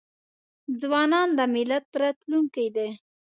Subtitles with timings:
[0.81, 2.89] ځوانان د ملت راتلونکې دي.